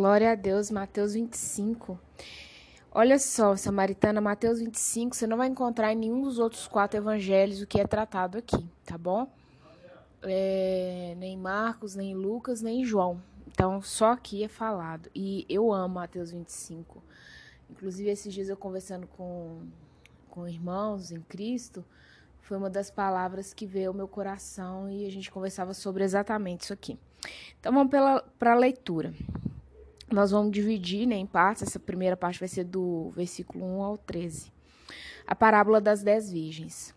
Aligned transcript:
Glória 0.00 0.32
a 0.32 0.34
Deus, 0.34 0.70
Mateus 0.70 1.12
25. 1.12 2.00
Olha 2.90 3.18
só, 3.18 3.54
Samaritana, 3.54 4.18
Mateus 4.18 4.58
25, 4.58 5.14
você 5.14 5.26
não 5.26 5.36
vai 5.36 5.46
encontrar 5.46 5.92
em 5.92 5.96
nenhum 5.96 6.22
dos 6.22 6.38
outros 6.38 6.66
quatro 6.66 6.98
evangelhos 6.98 7.60
o 7.60 7.66
que 7.66 7.78
é 7.78 7.86
tratado 7.86 8.38
aqui, 8.38 8.66
tá 8.86 8.96
bom? 8.96 9.30
É, 10.22 11.14
nem 11.18 11.36
Marcos, 11.36 11.94
nem 11.94 12.14
Lucas, 12.14 12.62
nem 12.62 12.82
João. 12.82 13.22
Então, 13.46 13.82
só 13.82 14.12
aqui 14.12 14.42
é 14.42 14.48
falado. 14.48 15.10
E 15.14 15.44
eu 15.50 15.70
amo 15.70 15.96
Mateus 15.96 16.30
25. 16.30 17.02
Inclusive, 17.68 18.08
esses 18.08 18.32
dias 18.32 18.48
eu 18.48 18.56
conversando 18.56 19.06
com, 19.06 19.66
com 20.30 20.48
irmãos 20.48 21.12
em 21.12 21.20
Cristo, 21.20 21.84
foi 22.40 22.56
uma 22.56 22.70
das 22.70 22.90
palavras 22.90 23.52
que 23.52 23.66
veio 23.66 23.88
ao 23.88 23.94
meu 23.94 24.08
coração 24.08 24.88
e 24.90 25.04
a 25.04 25.10
gente 25.10 25.30
conversava 25.30 25.74
sobre 25.74 26.02
exatamente 26.04 26.62
isso 26.62 26.72
aqui. 26.72 26.98
Então, 27.60 27.70
vamos 27.70 27.90
para 28.38 28.52
a 28.54 28.56
leitura. 28.56 29.12
Nós 30.10 30.30
vamos 30.30 30.52
dividir 30.52 31.06
né, 31.06 31.16
em 31.16 31.26
partes. 31.26 31.62
Essa 31.62 31.78
primeira 31.78 32.16
parte 32.16 32.38
vai 32.38 32.48
ser 32.48 32.64
do 32.64 33.10
versículo 33.10 33.64
1 33.64 33.82
ao 33.82 33.98
13. 33.98 34.52
A 35.26 35.34
parábola 35.34 35.80
das 35.80 36.02
dez 36.02 36.30
virgens. 36.30 36.94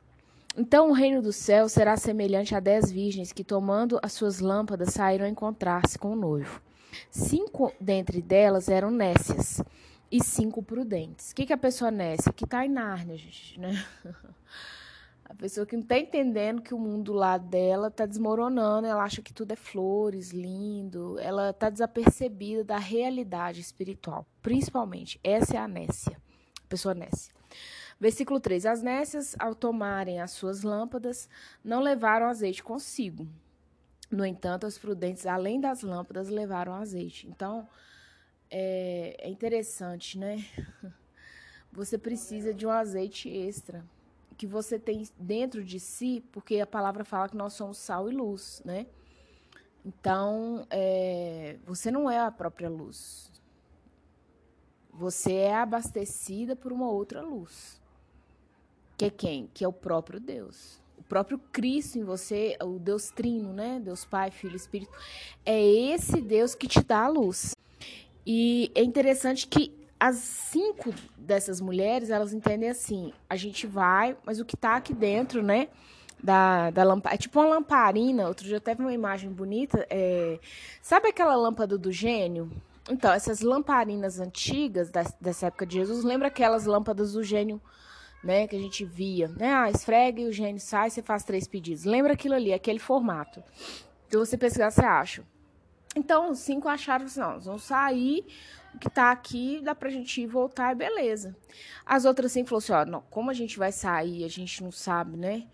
Então 0.55 0.89
o 0.89 0.93
reino 0.93 1.21
do 1.21 1.33
céu 1.33 1.67
será 1.67 1.97
semelhante 1.97 2.55
a 2.55 2.59
dez 2.59 2.91
virgens 2.91 3.31
que, 3.31 3.43
tomando 3.43 3.99
as 4.01 4.13
suas 4.13 4.39
lâmpadas, 4.39 4.93
saíram 4.93 5.25
a 5.25 5.29
encontrar-se 5.29 5.97
com 5.97 6.13
o 6.13 6.15
noivo. 6.15 6.61
Cinco 7.09 7.73
dentre 7.79 8.21
delas 8.21 8.69
eram 8.69 8.91
nécias 8.91 9.61
e 10.11 10.23
cinco 10.23 10.61
prudentes. 10.61 11.31
O 11.31 11.35
que, 11.35 11.45
que 11.47 11.53
a 11.53 11.57
pessoa 11.57 11.89
nécia? 11.89 12.31
Que 12.31 12.45
está 12.45 12.65
em 12.65 12.69
Nárnia, 12.69 13.17
gente, 13.17 13.59
né? 13.59 13.83
A 15.33 15.35
pessoa 15.35 15.65
que 15.65 15.75
não 15.75 15.81
está 15.81 15.97
entendendo 15.97 16.61
que 16.61 16.75
o 16.75 16.79
mundo 16.79 17.11
lá 17.11 17.39
dela 17.39 17.87
está 17.87 18.05
desmoronando, 18.05 18.85
ela 18.85 19.03
acha 19.03 19.19
que 19.19 19.33
tudo 19.33 19.51
é 19.51 19.55
flores, 19.55 20.29
lindo, 20.29 21.17
ela 21.19 21.49
está 21.49 21.71
desapercebida 21.71 22.63
da 22.63 22.77
realidade 22.77 23.59
espiritual, 23.59 24.27
principalmente. 24.43 25.19
Essa 25.23 25.55
é 25.55 25.57
a 25.57 25.67
nécia, 25.67 26.21
a 26.63 26.67
pessoa 26.67 26.93
nécia. 26.93 27.33
Versículo 27.99 28.39
3: 28.39 28.67
As 28.67 28.83
nécias, 28.83 29.35
ao 29.39 29.55
tomarem 29.55 30.21
as 30.21 30.29
suas 30.31 30.61
lâmpadas, 30.61 31.27
não 31.63 31.81
levaram 31.81 32.27
azeite 32.27 32.63
consigo. 32.63 33.27
No 34.11 34.23
entanto, 34.23 34.67
as 34.67 34.77
prudentes, 34.77 35.25
além 35.25 35.59
das 35.59 35.81
lâmpadas, 35.81 36.29
levaram 36.29 36.75
azeite. 36.75 37.27
Então, 37.27 37.67
é, 38.51 39.15
é 39.17 39.29
interessante, 39.29 40.15
né? 40.19 40.45
Você 41.73 41.97
precisa 41.97 42.53
de 42.53 42.67
um 42.67 42.69
azeite 42.69 43.27
extra 43.27 43.83
que 44.43 44.47
você 44.47 44.77
tem 44.77 45.07
dentro 45.17 45.63
de 45.63 45.79
si, 45.79 46.21
porque 46.33 46.59
a 46.59 46.67
palavra 46.67 47.05
fala 47.05 47.29
que 47.29 47.37
nós 47.37 47.53
somos 47.53 47.77
sal 47.77 48.11
e 48.11 48.13
luz, 48.13 48.61
né? 48.65 48.87
Então, 49.85 50.67
é, 50.69 51.55
você 51.65 51.89
não 51.89 52.11
é 52.11 52.19
a 52.19 52.29
própria 52.29 52.69
luz. 52.69 53.31
Você 54.91 55.31
é 55.31 55.55
abastecida 55.55 56.57
por 56.57 56.73
uma 56.73 56.89
outra 56.89 57.21
luz. 57.21 57.81
Que 58.97 59.05
é 59.05 59.09
quem? 59.09 59.49
Que 59.53 59.63
é 59.63 59.67
o 59.67 59.71
próprio 59.71 60.19
Deus. 60.19 60.81
O 60.97 61.03
próprio 61.03 61.39
Cristo 61.39 61.97
em 61.97 62.03
você, 62.03 62.57
o 62.61 62.77
Deus 62.79 63.11
Trino, 63.11 63.53
né? 63.53 63.79
Deus 63.79 64.03
Pai, 64.03 64.29
Filho 64.29 64.55
e 64.55 64.57
Espírito. 64.57 64.91
É 65.45 65.65
esse 65.65 66.19
Deus 66.19 66.53
que 66.53 66.67
te 66.67 66.83
dá 66.83 67.05
a 67.05 67.07
luz. 67.07 67.55
E 68.27 68.69
é 68.75 68.83
interessante 68.83 69.47
que 69.47 69.82
as 70.03 70.17
cinco 70.17 70.93
dessas 71.17 71.61
mulheres, 71.61 72.09
elas 72.09 72.33
entendem 72.33 72.69
assim: 72.69 73.13
a 73.29 73.37
gente 73.37 73.65
vai, 73.65 74.17
mas 74.25 74.37
o 74.37 74.43
que 74.43 74.55
está 74.55 74.75
aqui 74.75 74.93
dentro, 74.93 75.41
né? 75.41 75.69
Da, 76.21 76.71
da 76.71 76.83
lamparina. 76.83 77.15
É 77.15 77.17
tipo 77.17 77.39
uma 77.39 77.47
lamparina. 77.47 78.27
Outro 78.27 78.45
dia 78.45 78.59
teve 78.59 78.81
uma 78.81 78.91
imagem 78.91 79.31
bonita. 79.31 79.87
É... 79.89 80.39
Sabe 80.81 81.07
aquela 81.07 81.35
lâmpada 81.37 81.77
do 81.77 81.89
gênio? 81.89 82.51
Então, 82.89 83.13
essas 83.13 83.39
lamparinas 83.39 84.19
antigas 84.19 84.91
dessa 85.21 85.47
época 85.47 85.65
de 85.65 85.75
Jesus, 85.75 86.03
lembra 86.03 86.27
aquelas 86.27 86.65
lâmpadas 86.65 87.13
do 87.13 87.23
gênio, 87.23 87.61
né? 88.21 88.45
Que 88.45 88.57
a 88.57 88.59
gente 88.59 88.83
via, 88.83 89.29
né? 89.29 89.53
Ah, 89.53 89.69
esfrega 89.69 90.19
e 90.19 90.27
o 90.27 90.33
gênio 90.33 90.59
sai, 90.59 90.89
você 90.89 91.01
faz 91.01 91.23
três 91.23 91.47
pedidos. 91.47 91.85
Lembra 91.85 92.11
aquilo 92.11 92.35
ali, 92.35 92.51
aquele 92.51 92.79
formato. 92.79 93.41
Então, 94.09 94.19
você 94.19 94.37
pesquisar, 94.37 94.69
você 94.69 94.83
acha. 94.83 95.23
Então, 95.95 96.31
os 96.31 96.39
cinco 96.39 96.67
acharam 96.67 97.05
assim, 97.05 97.21
não, 97.21 97.39
vão 97.39 97.57
sair, 97.57 98.25
que 98.79 98.89
tá 98.89 99.11
aqui 99.11 99.61
dá 99.63 99.73
pra 99.73 99.89
gente 99.89 100.21
ir 100.21 100.27
voltar 100.27 100.71
e 100.71 100.75
beleza. 100.75 101.35
As 101.85 102.05
outras 102.05 102.31
cinco 102.31 102.49
falaram 102.49 102.63
assim, 102.63 102.89
ó, 102.89 102.91
não, 102.91 103.01
como 103.09 103.29
a 103.29 103.33
gente 103.33 103.57
vai 103.57 103.71
sair, 103.71 104.23
a 104.23 104.27
gente 104.27 104.63
não 104.63 104.71
sabe, 104.71 105.17
né? 105.17 105.47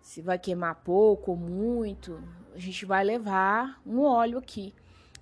Se 0.00 0.22
vai 0.22 0.38
queimar 0.38 0.76
pouco 0.76 1.32
ou 1.32 1.36
muito, 1.36 2.22
a 2.54 2.58
gente 2.58 2.84
vai 2.84 3.04
levar 3.04 3.80
um 3.84 4.00
óleo 4.02 4.38
aqui. 4.38 4.72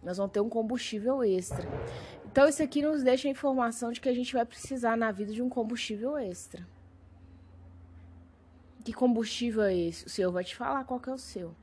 Nós 0.03 0.19
vamos 0.19 0.32
ter 0.32 0.41
um 0.41 0.48
combustível 0.48 1.25
extra. 1.25 1.66
Então, 2.26 2.47
isso 2.47 2.62
aqui 2.62 2.82
nos 2.82 3.03
deixa 3.03 3.26
a 3.26 3.31
informação 3.31 3.91
de 3.91 4.00
que 4.00 4.09
a 4.09 4.15
gente 4.15 4.34
vai 4.34 4.44
precisar 4.44 4.97
na 4.97 5.10
vida 5.10 5.32
de 5.32 5.41
um 5.41 5.48
combustível 5.48 6.19
extra. 6.19 6.66
Que 8.84 8.92
combustível 8.92 9.62
é 9.62 9.75
esse? 9.75 10.04
O 10.04 10.10
Senhor 10.10 10.31
vai 10.31 10.44
te 10.44 10.54
falar 10.54 10.84
qual 10.84 11.00
que 11.00 11.09
é 11.09 11.12
o 11.12 11.19
seu. 11.19 11.54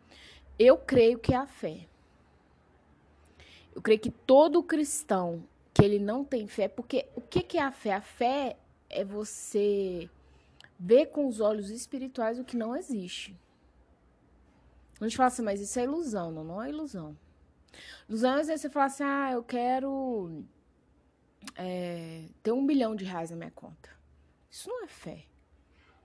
Eu 0.58 0.78
creio 0.78 1.20
que 1.20 1.34
é 1.34 1.38
a 1.38 1.46
fé. 1.46 1.88
Eu 3.76 3.82
creio 3.82 4.00
que 4.00 4.10
todo 4.10 4.64
cristão 4.64 5.44
que 5.82 5.86
ele 5.86 5.98
não 5.98 6.24
tem 6.24 6.46
fé, 6.46 6.68
porque 6.68 7.08
o 7.16 7.22
que, 7.22 7.42
que 7.42 7.58
é 7.58 7.64
a 7.64 7.72
fé? 7.72 7.94
A 7.94 8.02
fé 8.02 8.56
é 8.88 9.04
você 9.04 10.08
ver 10.80 11.08
com 11.08 11.28
os 11.28 11.40
olhos 11.40 11.72
espirituais 11.72 12.38
o 12.38 12.44
que 12.44 12.56
não 12.56 12.76
existe. 12.76 13.36
A 15.00 15.06
gente 15.06 15.18
fala 15.18 15.30
assim, 15.30 15.42
mas 15.42 15.60
isso 15.60 15.80
é 15.80 15.84
ilusão. 15.86 16.32
Não, 16.32 16.44
não 16.44 16.62
é 16.62 16.70
ilusão. 16.70 17.18
Ilusão 18.08 18.38
é 18.38 18.44
você 18.44 18.70
falar 18.70 18.86
assim, 18.86 19.04
ah, 19.04 19.32
eu 19.32 19.44
quero 19.44 20.44
é, 21.56 22.26
ter 22.44 22.52
um 22.52 22.64
bilhão 22.64 22.96
de 22.96 23.04
reais 23.04 23.32
na 23.32 23.38
minha 23.38 23.50
conta. 23.50 23.90
Isso 24.52 24.70
não 24.70 24.84
é 24.84 24.88
fé. 24.88 25.24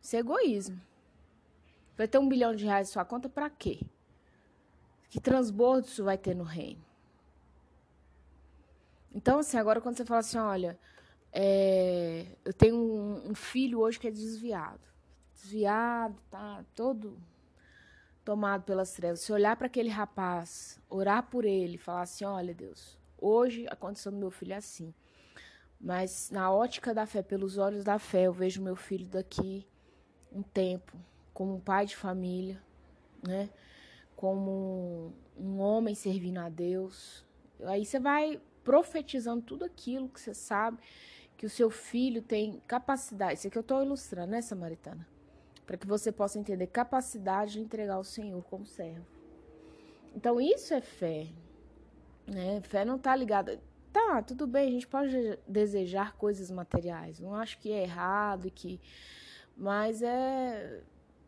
Isso 0.00 0.16
é 0.16 0.20
egoísmo. 0.20 0.80
Vai 1.98 2.08
ter 2.08 2.16
um 2.16 2.26
bilhão 2.26 2.56
de 2.56 2.64
reais 2.64 2.88
na 2.88 2.92
sua 2.94 3.04
conta 3.04 3.28
para 3.28 3.50
quê? 3.50 3.80
Que 5.10 5.20
transbordo 5.20 5.86
isso 5.86 6.02
vai 6.02 6.16
ter 6.16 6.34
no 6.34 6.44
reino? 6.44 6.85
Então, 9.16 9.38
assim, 9.38 9.56
agora 9.56 9.80
quando 9.80 9.96
você 9.96 10.04
fala 10.04 10.20
assim, 10.20 10.36
olha, 10.36 10.78
é, 11.32 12.26
eu 12.44 12.52
tenho 12.52 12.76
um, 12.76 13.30
um, 13.30 13.34
filho 13.34 13.80
hoje 13.80 13.98
que 13.98 14.06
é 14.06 14.10
desviado. 14.10 14.86
Desviado, 15.34 16.20
tá 16.30 16.62
todo 16.74 17.16
tomado 18.22 18.64
pelas 18.64 18.92
trevas. 18.92 19.20
Se 19.20 19.32
olhar 19.32 19.56
para 19.56 19.68
aquele 19.68 19.88
rapaz, 19.88 20.78
orar 20.86 21.22
por 21.30 21.46
ele, 21.46 21.78
falar 21.78 22.02
assim, 22.02 22.26
olha, 22.26 22.52
Deus, 22.52 22.98
hoje 23.16 23.66
a 23.70 23.74
condição 23.74 24.12
do 24.12 24.18
meu 24.18 24.30
filho 24.30 24.52
é 24.52 24.56
assim. 24.56 24.92
Mas 25.80 26.30
na 26.30 26.52
ótica 26.52 26.92
da 26.92 27.06
fé, 27.06 27.22
pelos 27.22 27.56
olhos 27.56 27.84
da 27.84 27.98
fé, 27.98 28.24
eu 28.24 28.34
vejo 28.34 28.62
meu 28.62 28.76
filho 28.76 29.06
daqui 29.06 29.66
um 30.30 30.42
tempo, 30.42 30.94
como 31.32 31.54
um 31.54 31.60
pai 31.60 31.86
de 31.86 31.96
família, 31.96 32.62
né? 33.26 33.48
Como 34.14 35.14
um 35.38 35.58
homem 35.58 35.94
servindo 35.94 36.36
a 36.38 36.50
Deus. 36.50 37.24
Aí 37.64 37.86
você 37.86 37.98
vai 37.98 38.38
profetizando 38.66 39.42
tudo 39.42 39.64
aquilo 39.64 40.08
que 40.08 40.20
você 40.20 40.34
sabe 40.34 40.78
que 41.36 41.46
o 41.46 41.50
seu 41.50 41.70
filho 41.70 42.20
tem 42.20 42.60
capacidade. 42.66 43.34
Isso 43.34 43.46
aqui 43.46 43.56
eu 43.56 43.60
estou 43.60 43.80
ilustrando, 43.80 44.32
né, 44.32 44.42
Samaritana? 44.42 45.06
Para 45.64 45.76
que 45.76 45.86
você 45.86 46.10
possa 46.10 46.36
entender 46.36 46.66
capacidade 46.66 47.52
de 47.52 47.60
entregar 47.60 47.94
ao 47.94 48.02
Senhor 48.02 48.42
como 48.42 48.66
servo. 48.66 49.06
Então, 50.16 50.40
isso 50.40 50.74
é 50.74 50.80
fé. 50.80 51.28
Né? 52.26 52.60
Fé 52.62 52.84
não 52.84 52.96
está 52.96 53.14
ligada. 53.14 53.60
Tá, 53.92 54.20
tudo 54.20 54.48
bem, 54.48 54.68
a 54.68 54.72
gente 54.72 54.88
pode 54.88 55.38
desejar 55.46 56.16
coisas 56.16 56.50
materiais. 56.50 57.20
Não 57.20 57.36
acho 57.36 57.60
que 57.60 57.70
é 57.70 57.84
errado 57.84 58.50
que. 58.50 58.80
Mas 59.56 60.02
é. 60.02 60.82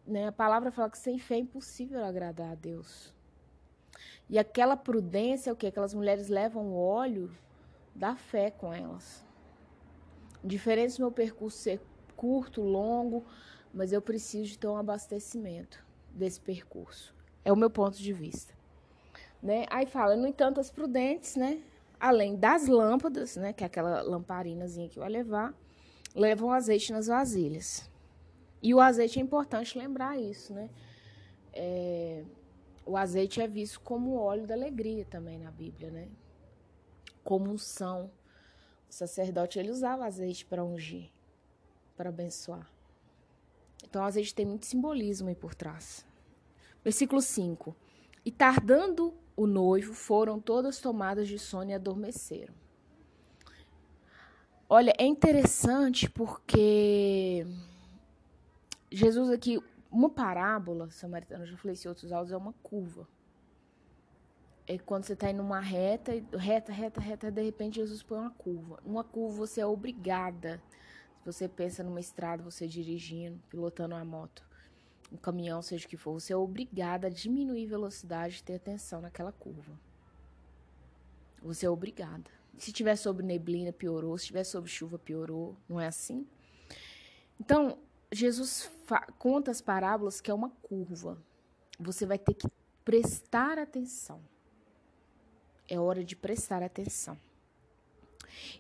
Né, 0.05 0.27
a 0.27 0.33
palavra 0.33 0.73
fala 0.73 0.91
que 0.91 0.99
sem 0.99 1.19
fé 1.19 1.37
é 1.37 1.39
impossível 1.39 2.05
agradar 2.05 2.53
a 2.53 2.55
Deus. 2.57 3.15
E 4.29 4.39
aquela 4.39 4.77
prudência, 4.77 5.53
o 5.53 5.57
que? 5.57 5.67
Aquelas 5.67 5.95
mulheres 5.95 6.29
levam 6.29 6.67
o 6.67 6.79
óleo 6.79 7.31
da 7.95 8.15
fé 8.15 8.51
com 8.51 8.73
elas. 8.73 9.25
Diferente 10.45 10.97
do 10.97 11.01
meu 11.01 11.13
percurso 11.13 11.59
ser 11.59 11.81
curto, 12.15 12.63
longo, 12.63 13.25
mas 13.73 13.93
eu 13.93 14.03
preciso 14.03 14.51
de 14.51 14.59
ter 14.59 14.69
um 14.69 14.77
abastecimento 14.77 15.85
desse 16.11 16.41
percurso. 16.41 17.15
É 17.45 17.53
o 17.53 17.57
meu 17.57 17.71
ponto 17.71 17.97
de 17.97 18.13
vista. 18.13 18.55
Né? 19.43 19.67
Aí 19.71 19.87
fala, 19.87 20.17
no 20.17 20.27
entanto, 20.27 20.61
as 20.61 20.71
prudentes, 20.71 21.37
né? 21.37 21.63
Além 21.99 22.37
das 22.37 22.67
lâmpadas, 22.67 23.37
né? 23.37 23.53
Que 23.53 23.65
é 23.65 23.67
aquela 23.67 24.03
lamparinazinha 24.03 24.89
que 24.89 24.99
vai 24.99 25.09
levar, 25.09 25.55
levam 26.15 26.53
azeite 26.53 26.93
nas 26.93 27.07
vasilhas. 27.07 27.89
E 28.63 28.75
o 28.75 28.81
azeite 28.81 29.19
é 29.19 29.23
importante 29.23 29.79
lembrar 29.79 30.19
isso, 30.19 30.53
né? 30.53 30.69
É, 31.53 32.25
o 32.89 32.97
azeite 32.97 33.41
é 33.41 33.47
visto 33.47 33.81
como 33.81 34.17
óleo 34.17 34.47
da 34.47 34.55
alegria 34.55 35.05
também 35.05 35.39
na 35.39 35.51
Bíblia, 35.51 35.91
né? 35.91 36.09
Como 37.23 37.51
unção. 37.51 38.11
O 38.89 38.93
sacerdote 38.93 39.59
ele 39.59 39.71
usava 39.71 40.07
azeite 40.07 40.47
para 40.47 40.65
ungir, 40.65 41.11
para 41.95 42.09
abençoar. 42.09 42.67
Então 43.85 44.03
o 44.03 44.07
azeite 44.07 44.35
tem 44.35 44.47
muito 44.47 44.65
simbolismo 44.65 45.29
aí 45.29 45.35
por 45.35 45.55
trás. 45.55 46.07
Versículo 46.83 47.21
5. 47.21 47.77
E 48.25 48.33
tardando 48.33 49.15
o 49.37 49.47
noivo, 49.47 49.93
foram 49.93 50.41
todas 50.41 50.81
tomadas 50.81 51.29
de 51.29 51.39
sono 51.39 51.71
e 51.71 51.75
adormeceram. 51.75 52.55
Olha, 54.67 54.95
é 54.99 55.05
interessante 55.05 56.09
porque 56.09 57.47
Jesus 58.91 59.31
aqui, 59.31 59.63
uma 59.91 60.11
parábola 60.11 60.91
samaritana, 60.91 61.45
eu 61.45 61.49
já 61.49 61.57
falei 61.57 61.75
isso 61.75 61.87
em 61.87 61.91
outros 61.91 62.13
áudios, 62.13 62.33
é 62.33 62.37
uma 62.37 62.53
curva. 62.63 63.09
É 64.67 64.77
quando 64.77 65.05
você 65.05 65.15
está 65.15 65.31
indo 65.31 65.43
numa 65.43 65.61
reta, 65.61 66.13
reta, 66.37 66.71
reta, 66.71 67.01
reta, 67.01 67.31
de 67.31 67.43
repente 67.43 67.77
Jesus 67.77 68.03
põe 68.03 68.19
uma 68.19 68.31
curva. 68.31 68.79
Uma 68.85 69.03
curva 69.03 69.39
você 69.39 69.63
é 69.63 69.67
obrigada. 69.67 70.63
Se 71.21 71.27
você 71.27 71.49
pensa 71.49 71.83
numa 71.83 72.01
estrada, 72.01 72.43
você 72.43 72.67
dirigindo, 72.67 73.41
pilotando 73.49 73.95
uma 73.95 74.05
moto, 74.05 74.47
um 75.11 75.17
caminhão, 75.17 75.63
seja 75.63 75.87
o 75.87 75.89
que 75.89 75.97
for, 75.97 76.13
você 76.13 76.35
é 76.35 76.37
obrigada 76.37 77.07
a 77.07 77.11
diminuir 77.11 77.67
velocidade 77.67 78.39
e 78.39 78.43
ter 78.43 78.57
atenção 78.57 79.01
naquela 79.01 79.33
curva. 79.33 79.73
Você 81.43 81.65
é 81.65 81.71
obrigada. 81.71 82.31
Se 82.59 82.73
tiver 82.73 82.97
sobre 82.97 83.25
neblina, 83.25 83.73
piorou. 83.73 84.19
Se 84.19 84.27
tiver 84.27 84.45
sobre 84.45 84.69
chuva, 84.69 84.99
piorou. 84.99 85.57
Não 85.69 85.81
é 85.81 85.87
assim? 85.87 86.27
Então, 87.41 87.79
Jesus 88.11 88.71
conta 89.19 89.51
as 89.51 89.61
parábolas 89.61 90.21
que 90.21 90.31
é 90.31 90.35
uma 90.35 90.51
curva. 90.63 91.19
Você 91.79 92.07
vai 92.07 92.19
ter 92.19 92.35
que 92.35 92.49
prestar 92.85 93.59
atenção. 93.59 94.21
É 95.69 95.79
hora 95.79 96.03
de 96.03 96.17
prestar 96.17 96.63
atenção. 96.63 97.19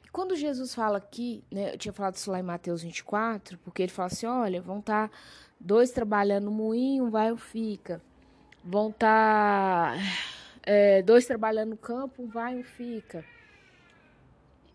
E 0.04 0.08
quando 0.10 0.36
Jesus 0.36 0.74
fala 0.74 0.98
aqui, 0.98 1.42
né, 1.50 1.74
eu 1.74 1.78
tinha 1.78 1.92
falado 1.92 2.16
isso 2.16 2.30
lá 2.30 2.38
em 2.38 2.42
Mateus 2.42 2.82
24, 2.82 3.58
porque 3.58 3.82
ele 3.82 3.92
fala 3.92 4.08
assim: 4.08 4.26
olha, 4.26 4.60
vão 4.60 4.80
estar 4.80 5.08
tá 5.08 5.16
dois 5.58 5.90
trabalhando 5.90 6.44
no 6.44 6.50
moinho, 6.50 7.10
vai, 7.10 7.32
um 7.32 7.36
fica. 7.36 8.02
Vão 8.62 8.90
estar 8.90 9.96
tá, 9.96 10.02
é, 10.64 11.02
dois 11.02 11.26
trabalhando 11.26 11.70
no 11.70 11.76
campo, 11.76 12.26
vai, 12.26 12.56
um 12.56 12.62
fica 12.62 13.24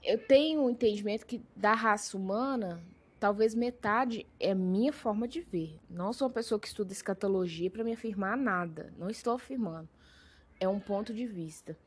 eu 0.03 0.17
tenho 0.17 0.63
um 0.63 0.69
entendimento 0.69 1.25
que 1.25 1.41
da 1.55 1.73
raça 1.73 2.17
humana, 2.17 2.81
talvez 3.23 3.55
metade 3.55 4.27
é 4.37 4.53
minha 4.53 4.91
forma 4.91 5.29
de 5.29 5.39
ver. 5.39 5.79
Não 5.89 6.11
sou 6.11 6.27
uma 6.27 6.33
pessoa 6.33 6.59
que 6.59 6.67
estuda 6.67 6.91
escatologia 6.91 7.71
para 7.71 7.81
me 7.81 7.93
afirmar 7.93 8.35
nada. 8.35 8.93
Não 8.97 9.09
estou 9.09 9.35
afirmando. 9.35 9.87
É 10.59 10.67
um 10.67 10.77
ponto 10.77 11.13
de 11.13 11.25
vista. 11.25 11.77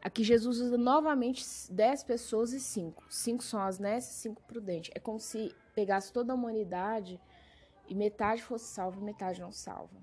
Aqui 0.00 0.24
Jesus 0.24 0.58
usa 0.58 0.78
novamente 0.78 1.44
10 1.70 2.04
pessoas 2.04 2.54
e 2.54 2.60
5. 2.60 3.04
5 3.10 3.44
são 3.44 3.60
as 3.60 3.78
nécias, 3.78 4.14
5 4.22 4.42
prudentes. 4.44 4.90
É 4.94 4.98
como 4.98 5.20
se 5.20 5.54
pegasse 5.74 6.10
toda 6.14 6.32
a 6.32 6.34
humanidade 6.34 7.20
e 7.86 7.94
metade 7.94 8.42
fosse 8.42 8.64
salva 8.64 8.98
e 8.98 9.04
metade 9.04 9.38
não 9.38 9.52
salva. 9.52 9.98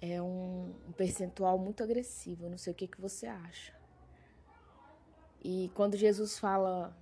É 0.00 0.20
um, 0.20 0.74
um 0.88 0.92
percentual 0.92 1.56
muito 1.56 1.84
agressivo. 1.84 2.46
Eu 2.46 2.50
não 2.50 2.58
sei 2.58 2.72
o 2.72 2.74
que, 2.74 2.88
que 2.88 3.00
você 3.00 3.28
acha. 3.28 3.72
E 5.40 5.70
quando 5.72 5.96
Jesus 5.96 6.36
fala 6.36 6.92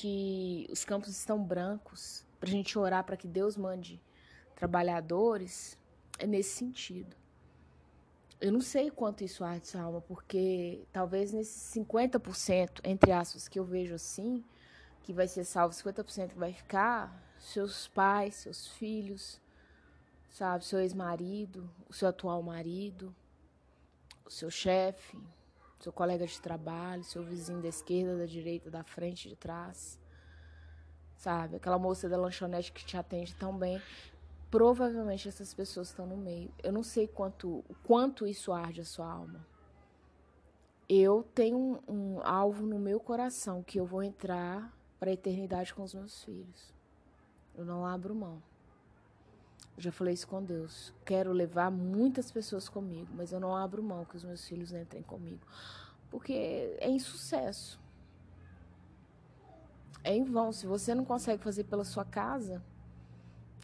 que 0.00 0.66
os 0.72 0.82
campos 0.82 1.10
estão 1.10 1.38
brancos, 1.38 2.24
para 2.38 2.48
a 2.48 2.52
gente 2.52 2.78
orar 2.78 3.04
para 3.04 3.18
que 3.18 3.28
Deus 3.28 3.54
mande 3.54 4.00
trabalhadores, 4.56 5.78
é 6.18 6.26
nesse 6.26 6.56
sentido. 6.56 7.14
Eu 8.40 8.50
não 8.50 8.62
sei 8.62 8.90
quanto 8.90 9.22
isso 9.22 9.44
arde 9.44 9.68
sua 9.68 9.82
alma, 9.82 10.00
porque 10.00 10.86
talvez 10.90 11.34
nesses 11.34 11.74
50%, 11.74 12.80
entre 12.82 13.12
aspas, 13.12 13.46
que 13.46 13.58
eu 13.58 13.64
vejo 13.64 13.94
assim, 13.94 14.42
que 15.02 15.12
vai 15.12 15.28
ser 15.28 15.44
salvo, 15.44 15.74
50% 15.74 16.30
que 16.30 16.38
vai 16.38 16.54
ficar, 16.54 17.22
seus 17.38 17.86
pais, 17.88 18.36
seus 18.36 18.68
filhos, 18.68 19.38
sabe, 20.30 20.64
seu 20.64 20.80
ex-marido, 20.80 21.70
o 21.90 21.92
seu 21.92 22.08
atual 22.08 22.42
marido, 22.42 23.14
o 24.24 24.30
seu 24.30 24.50
chefe, 24.50 25.18
seu 25.80 25.92
colega 25.92 26.26
de 26.26 26.40
trabalho, 26.40 27.02
seu 27.02 27.22
vizinho 27.22 27.62
da 27.62 27.68
esquerda, 27.68 28.18
da 28.18 28.26
direita, 28.26 28.70
da 28.70 28.84
frente, 28.84 29.28
de 29.28 29.34
trás. 29.34 29.98
Sabe? 31.16 31.56
Aquela 31.56 31.78
moça 31.78 32.08
da 32.08 32.16
lanchonete 32.16 32.72
que 32.72 32.84
te 32.84 32.96
atende 32.96 33.34
tão 33.34 33.56
bem. 33.56 33.80
Provavelmente 34.50 35.28
essas 35.28 35.54
pessoas 35.54 35.88
estão 35.88 36.06
no 36.06 36.16
meio. 36.16 36.52
Eu 36.62 36.72
não 36.72 36.82
sei 36.82 37.08
quanto, 37.08 37.64
quanto 37.84 38.26
isso 38.26 38.52
arde 38.52 38.80
a 38.80 38.84
sua 38.84 39.10
alma. 39.10 39.46
Eu 40.88 41.22
tenho 41.34 41.56
um, 41.56 41.78
um 41.88 42.20
alvo 42.22 42.66
no 42.66 42.78
meu 42.78 43.00
coração 43.00 43.62
que 43.62 43.78
eu 43.78 43.86
vou 43.86 44.02
entrar 44.02 44.76
para 44.98 45.10
a 45.10 45.14
eternidade 45.14 45.72
com 45.72 45.82
os 45.82 45.94
meus 45.94 46.24
filhos. 46.24 46.74
Eu 47.54 47.64
não 47.64 47.86
abro 47.86 48.14
mão. 48.14 48.42
Eu 49.76 49.82
já 49.82 49.92
falei 49.92 50.14
isso 50.14 50.28
com 50.28 50.42
Deus. 50.42 50.92
Quero 51.04 51.32
levar 51.32 51.70
muitas 51.70 52.30
pessoas 52.30 52.68
comigo, 52.68 53.08
mas 53.14 53.32
eu 53.32 53.40
não 53.40 53.56
abro 53.56 53.82
mão 53.82 54.04
que 54.04 54.16
os 54.16 54.24
meus 54.24 54.46
filhos 54.46 54.72
entrem 54.72 55.02
comigo. 55.02 55.46
Porque 56.10 56.76
é 56.78 56.88
insucesso. 56.88 57.80
É 60.02 60.14
em 60.14 60.24
vão. 60.24 60.52
Se 60.52 60.66
você 60.66 60.94
não 60.94 61.04
consegue 61.04 61.42
fazer 61.42 61.64
pela 61.64 61.84
sua 61.84 62.04
casa, 62.04 62.62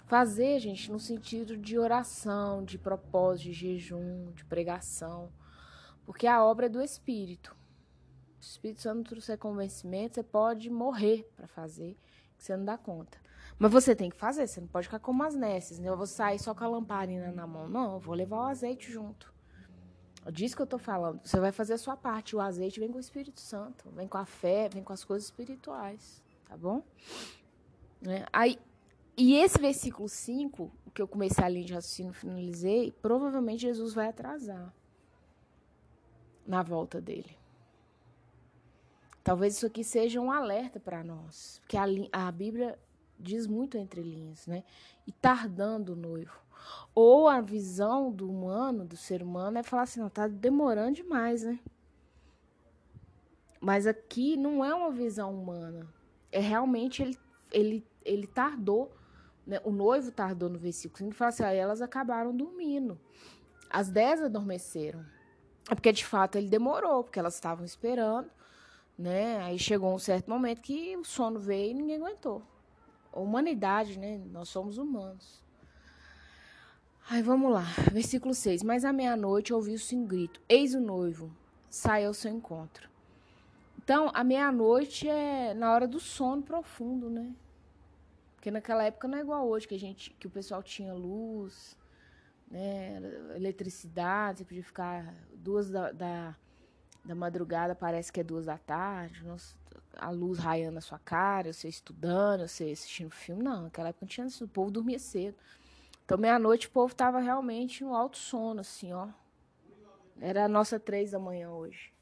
fazer, 0.06 0.60
gente, 0.60 0.90
no 0.90 1.00
sentido 1.00 1.56
de 1.56 1.78
oração, 1.78 2.64
de 2.64 2.78
propósito, 2.78 3.46
de 3.46 3.52
jejum, 3.52 4.30
de 4.32 4.44
pregação. 4.44 5.30
Porque 6.04 6.26
a 6.26 6.44
obra 6.44 6.66
é 6.66 6.68
do 6.68 6.80
Espírito. 6.80 7.54
Se 8.40 8.48
o 8.48 8.52
Espírito 8.52 8.82
Santo 8.82 9.08
trouxer 9.08 9.36
convencimento, 9.36 10.14
você 10.14 10.22
pode 10.22 10.70
morrer 10.70 11.28
para 11.36 11.48
fazer, 11.48 11.96
que 12.38 12.44
você 12.44 12.56
não 12.56 12.64
dá 12.64 12.78
conta. 12.78 13.18
Mas 13.58 13.72
você 13.72 13.96
tem 13.96 14.10
que 14.10 14.16
fazer, 14.16 14.46
você 14.46 14.60
não 14.60 14.68
pode 14.68 14.86
ficar 14.86 14.98
como 14.98 15.22
as 15.22 15.34
nesses, 15.34 15.78
né? 15.78 15.88
Eu 15.88 15.96
vou 15.96 16.06
sair 16.06 16.38
só 16.38 16.54
com 16.54 16.64
a 16.64 16.68
lamparina 16.68 17.32
na 17.32 17.46
mão. 17.46 17.68
Não, 17.68 17.94
eu 17.94 18.00
vou 18.00 18.14
levar 18.14 18.36
o 18.36 18.46
azeite 18.46 18.90
junto. 18.92 19.34
Disso 20.30 20.56
que 20.56 20.62
eu 20.62 20.66
tô 20.66 20.78
falando. 20.78 21.20
Você 21.24 21.38
vai 21.38 21.52
fazer 21.52 21.74
a 21.74 21.78
sua 21.78 21.96
parte. 21.96 22.34
O 22.34 22.40
azeite 22.40 22.80
vem 22.80 22.90
com 22.90 22.98
o 22.98 23.00
Espírito 23.00 23.40
Santo, 23.40 23.88
vem 23.90 24.08
com 24.08 24.18
a 24.18 24.26
fé, 24.26 24.68
vem 24.68 24.82
com 24.82 24.92
as 24.92 25.04
coisas 25.04 25.26
espirituais, 25.26 26.22
tá 26.44 26.56
bom? 26.56 26.82
É, 28.06 28.26
aí, 28.32 28.58
e 29.16 29.36
esse 29.36 29.58
versículo 29.58 30.08
5, 30.08 30.70
que 30.92 31.00
eu 31.00 31.08
comecei 31.08 31.42
a 31.42 31.48
linha 31.48 31.64
de 31.64 31.74
raciocínio 31.74 32.12
finalizei, 32.12 32.92
provavelmente 33.00 33.62
Jesus 33.62 33.94
vai 33.94 34.08
atrasar 34.08 34.74
na 36.46 36.62
volta 36.62 37.00
dele. 37.00 37.36
Talvez 39.24 39.56
isso 39.56 39.66
aqui 39.66 39.82
seja 39.82 40.20
um 40.20 40.30
alerta 40.30 40.78
para 40.78 41.02
nós, 41.02 41.58
porque 41.60 41.76
a, 41.76 41.84
a 42.12 42.30
Bíblia 42.30 42.78
diz 43.18 43.46
muito 43.46 43.76
entre 43.76 44.02
linhas, 44.02 44.46
né? 44.46 44.64
E 45.06 45.12
tardando 45.12 45.92
o 45.92 45.96
noivo. 45.96 46.38
Ou 46.94 47.28
a 47.28 47.40
visão 47.40 48.10
do 48.10 48.28
humano, 48.28 48.84
do 48.84 48.96
ser 48.96 49.22
humano, 49.22 49.58
é 49.58 49.62
falar 49.62 49.82
assim, 49.82 50.00
não, 50.00 50.08
tá 50.08 50.26
demorando 50.26 50.96
demais, 50.96 51.42
né? 51.42 51.58
Mas 53.60 53.86
aqui 53.86 54.36
não 54.36 54.64
é 54.64 54.74
uma 54.74 54.90
visão 54.90 55.34
humana. 55.34 55.86
É 56.30 56.40
realmente 56.40 57.02
ele, 57.02 57.18
ele, 57.50 57.86
ele 58.04 58.26
tardou. 58.26 58.92
Né? 59.46 59.60
O 59.64 59.70
noivo 59.70 60.10
tardou 60.10 60.48
no 60.48 60.58
versículo. 60.58 61.08
Ele 61.08 61.14
fala 61.14 61.28
assim, 61.30 61.42
ah, 61.42 61.52
elas 61.52 61.80
acabaram 61.80 62.36
dormindo. 62.36 62.98
As 63.70 63.90
dez 63.90 64.22
adormeceram. 64.22 65.04
É 65.70 65.74
porque 65.74 65.92
de 65.92 66.04
fato 66.04 66.36
ele 66.36 66.48
demorou, 66.48 67.02
porque 67.02 67.18
elas 67.18 67.34
estavam 67.34 67.64
esperando, 67.64 68.30
né? 68.96 69.38
Aí 69.42 69.58
chegou 69.58 69.92
um 69.92 69.98
certo 69.98 70.30
momento 70.30 70.62
que 70.62 70.96
o 70.96 71.04
sono 71.04 71.40
veio 71.40 71.72
e 71.72 71.74
ninguém 71.74 71.96
aguentou 71.96 72.42
humanidade, 73.20 73.98
né? 73.98 74.20
Nós 74.30 74.48
somos 74.48 74.78
humanos. 74.78 75.42
Aí 77.08 77.22
vamos 77.22 77.52
lá, 77.52 77.64
versículo 77.92 78.34
6. 78.34 78.62
Mas 78.62 78.84
à 78.84 78.92
meia-noite 78.92 79.52
ouviu-se 79.52 79.94
um 79.94 80.06
grito: 80.06 80.40
Eis 80.48 80.74
o 80.74 80.80
noivo, 80.80 81.30
sai 81.70 82.04
ao 82.04 82.14
seu 82.14 82.32
encontro. 82.32 82.88
Então, 83.78 84.10
a 84.12 84.24
meia-noite 84.24 85.08
é 85.08 85.54
na 85.54 85.72
hora 85.72 85.86
do 85.86 86.00
sono 86.00 86.42
profundo, 86.42 87.08
né? 87.08 87.32
Porque 88.34 88.50
naquela 88.50 88.82
época 88.82 89.06
não 89.06 89.18
é 89.18 89.20
igual 89.20 89.46
hoje, 89.46 89.68
que 89.68 89.74
a 89.76 89.78
gente, 89.78 90.10
que 90.18 90.26
o 90.26 90.30
pessoal 90.30 90.60
tinha 90.62 90.92
luz, 90.92 91.76
né? 92.50 93.00
Eletricidade, 93.36 94.38
você 94.38 94.44
podia 94.44 94.64
ficar 94.64 95.14
duas 95.34 95.70
da, 95.70 95.92
da, 95.92 96.36
da 97.04 97.14
madrugada, 97.14 97.76
parece 97.76 98.12
que 98.12 98.18
é 98.18 98.24
duas 98.24 98.46
da 98.46 98.58
tarde. 98.58 99.22
Nossa, 99.24 99.54
a 99.96 100.10
luz 100.10 100.38
raiando 100.38 100.74
na 100.74 100.80
sua 100.80 100.98
cara, 100.98 101.52
você 101.52 101.68
estudando, 101.68 102.46
você 102.46 102.70
assistindo 102.70 103.10
filme. 103.10 103.42
Não, 103.42 103.62
naquela 103.62 103.88
época 103.88 104.04
não 104.04 104.08
tinha 104.08 104.26
isso. 104.26 104.44
O 104.44 104.48
povo 104.48 104.70
dormia 104.70 104.98
cedo. 104.98 105.36
Então, 106.04 106.16
meia-noite, 106.18 106.68
o 106.68 106.70
povo 106.70 106.94
tava 106.94 107.18
realmente 107.18 107.82
no 107.82 107.94
alto 107.94 108.16
sono, 108.16 108.60
assim, 108.60 108.92
ó. 108.92 109.08
Era 110.20 110.44
a 110.44 110.48
nossa 110.48 110.78
três 110.78 111.10
da 111.10 111.18
manhã 111.18 111.50
hoje. 111.50 111.92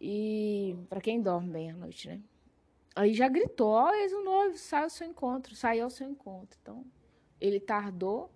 E 0.00 0.76
para 0.88 1.00
quem 1.00 1.20
dorme 1.20 1.50
bem 1.50 1.70
à 1.70 1.74
noite, 1.74 2.08
né? 2.08 2.20
Aí 2.94 3.14
já 3.14 3.28
gritou, 3.28 3.68
ó, 3.68 3.92
eis 3.94 4.12
o 4.12 4.22
noivo, 4.22 4.58
sai 4.58 4.82
ao 4.82 4.90
seu 4.90 5.06
encontro, 5.06 5.56
saiu 5.56 5.84
ao 5.84 5.90
seu 5.90 6.06
encontro. 6.06 6.58
Então, 6.60 6.84
ele 7.40 7.58
tardou, 7.58 8.30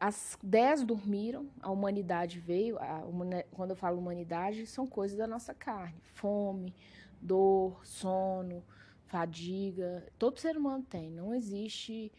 as 0.00 0.38
dez 0.42 0.82
dormiram, 0.82 1.50
a 1.60 1.70
humanidade 1.70 2.38
veio. 2.38 2.78
A, 2.78 3.02
quando 3.50 3.70
eu 3.70 3.76
falo 3.76 3.98
humanidade, 3.98 4.66
são 4.66 4.86
coisas 4.86 5.18
da 5.18 5.26
nossa 5.26 5.52
carne: 5.52 6.00
fome, 6.14 6.74
dor, 7.20 7.80
sono, 7.84 8.64
fadiga. 9.06 10.06
Todo 10.18 10.38
ser 10.38 10.56
humano 10.56 10.84
tem. 10.88 11.10
Não 11.10 11.34
existe 11.34 12.12